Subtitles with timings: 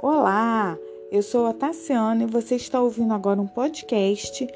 [0.00, 0.78] Olá,
[1.10, 4.46] eu sou a Tassiana e você está ouvindo agora um podcast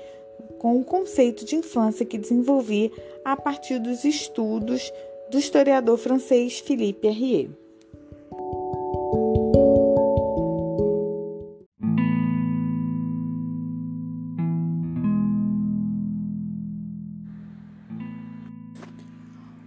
[0.60, 2.92] com o conceito de infância que desenvolvi
[3.24, 4.92] a partir dos estudos
[5.32, 7.50] do historiador francês Philippe Herrier.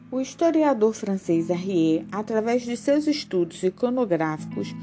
[0.10, 4.74] O historiador francês Herrier, através de seus estudos iconográficos,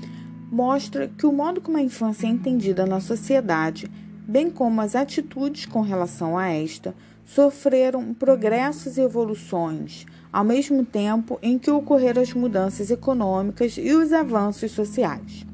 [0.53, 3.91] mostra que o modo como a infância é entendida na sociedade,
[4.29, 6.95] bem como as atitudes com relação a esta,
[7.25, 14.13] sofreram progressos e evoluções, ao mesmo tempo em que ocorreram as mudanças econômicas e os
[14.13, 15.47] avanços sociais.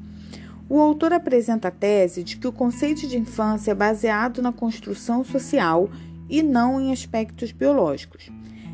[0.67, 5.23] O autor apresenta a tese de que o conceito de infância é baseado na construção
[5.23, 5.89] social
[6.29, 8.29] e não em aspectos biológicos,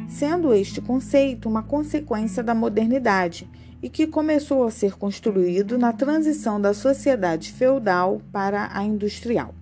[0.09, 3.47] sendo este conceito uma consequência da modernidade
[3.81, 9.53] e que começou a ser construído na transição da sociedade feudal para a industrial.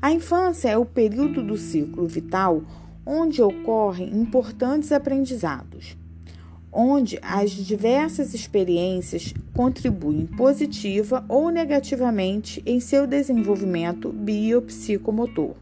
[0.00, 2.62] A infância é o período do ciclo vital
[3.06, 5.96] onde ocorrem importantes aprendizados,
[6.72, 15.54] onde as diversas experiências contribuem positiva ou negativamente em seu desenvolvimento biopsicomotor.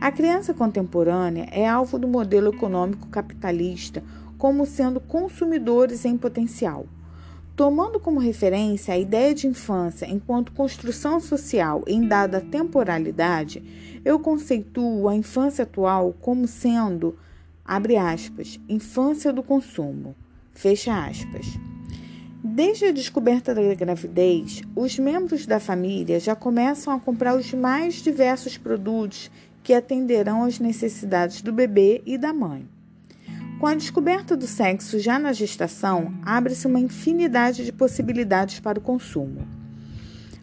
[0.00, 4.02] A criança contemporânea é alvo do modelo econômico capitalista
[4.38, 6.86] como sendo consumidores em potencial.
[7.56, 15.08] Tomando como referência a ideia de infância enquanto construção social em dada temporalidade, eu conceituo
[15.08, 17.18] a infância atual como sendo,
[17.64, 20.14] abre aspas, infância do consumo,
[20.52, 21.46] fecha aspas.
[22.44, 27.94] Desde a descoberta da gravidez, os membros da família já começam a comprar os mais
[27.96, 29.28] diversos produtos
[29.64, 32.64] que atenderão às necessidades do bebê e da mãe.
[33.58, 38.82] Com a descoberta do sexo já na gestação, abre-se uma infinidade de possibilidades para o
[38.82, 39.48] consumo.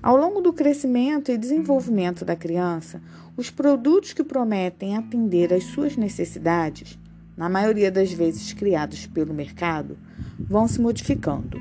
[0.04, 3.02] Ao longo do crescimento e desenvolvimento da criança,
[3.38, 7.00] os produtos que prometem atender às suas necessidades,
[7.38, 9.98] na maioria das vezes criados pelo mercado,
[10.38, 11.58] vão se modificando.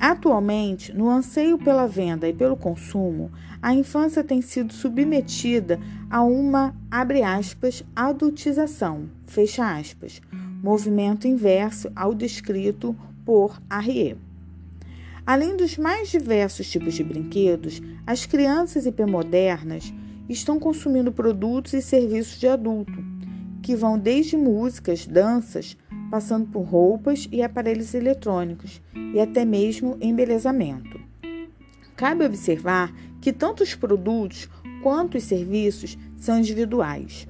[0.00, 3.30] Atualmente, no anseio pela venda e pelo consumo,
[3.60, 5.78] a infância tem sido submetida
[6.10, 10.20] a uma, abre aspas, adultização, fecha aspas,
[10.64, 14.16] movimento inverso ao descrito por Arrier.
[15.26, 19.92] Além dos mais diversos tipos de brinquedos, as crianças hipermodernas
[20.26, 23.04] estão consumindo produtos e serviços de adulto,
[23.62, 25.76] que vão desde músicas, danças,
[26.10, 28.80] passando por roupas e aparelhos eletrônicos
[29.12, 30.98] e até mesmo embelezamento.
[31.94, 34.48] Cabe observar que tanto os produtos
[34.82, 37.28] quanto os serviços são individuais.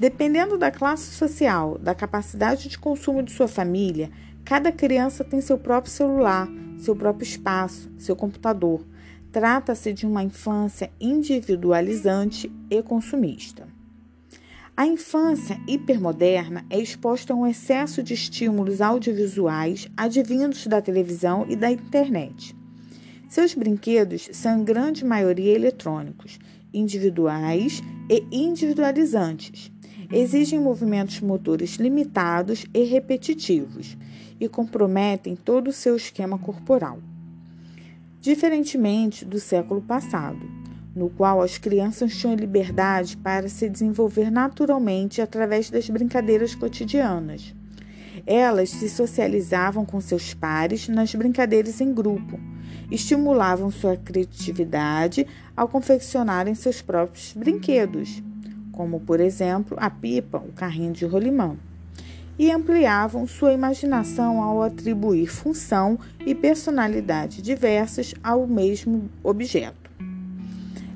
[0.00, 4.10] Dependendo da classe social, da capacidade de consumo de sua família,
[4.46, 8.82] cada criança tem seu próprio celular, seu próprio espaço, seu computador.
[9.30, 13.68] Trata-se de uma infância individualizante e consumista.
[14.74, 21.54] A infância hipermoderna é exposta a um excesso de estímulos audiovisuais advindos da televisão e
[21.54, 22.56] da internet.
[23.28, 26.38] Seus brinquedos são em grande maioria eletrônicos,
[26.72, 29.70] individuais e individualizantes.
[30.12, 33.96] Exigem movimentos motores limitados e repetitivos
[34.40, 36.98] e comprometem todo o seu esquema corporal.
[38.20, 40.40] Diferentemente do século passado,
[40.96, 47.54] no qual as crianças tinham liberdade para se desenvolver naturalmente através das brincadeiras cotidianas.
[48.26, 52.38] Elas se socializavam com seus pares nas brincadeiras em grupo,
[52.90, 55.24] estimulavam sua criatividade
[55.56, 58.20] ao confeccionarem seus próprios brinquedos,
[58.80, 61.54] como por exemplo a pipa, o carrinho de rolimã,
[62.38, 69.90] e ampliavam sua imaginação ao atribuir função e personalidade diversas ao mesmo objeto.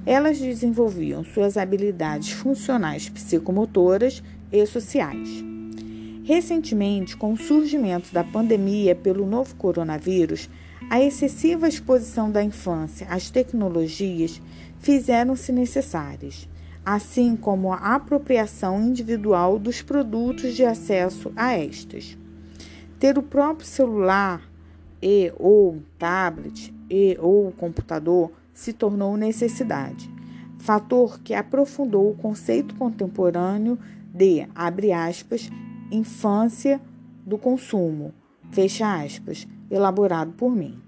[0.06, 5.44] Elas desenvolviam suas habilidades funcionais psicomotoras e sociais.
[6.24, 10.48] Recentemente, com o surgimento da pandemia pelo novo coronavírus,
[10.88, 14.40] a excessiva exposição da infância às tecnologias
[14.78, 16.48] fizeram-se necessárias,
[16.84, 22.16] assim como a apropriação individual dos produtos de acesso a estas.
[22.98, 24.42] Ter o próprio celular
[25.00, 30.10] e ou tablet e ou computador se tornou necessidade,
[30.58, 33.78] fator que aprofundou o conceito contemporâneo
[34.12, 35.50] de, abre aspas,
[35.90, 36.80] infância
[37.26, 38.14] do consumo,
[38.52, 40.78] fecha aspas, elaborado por mim.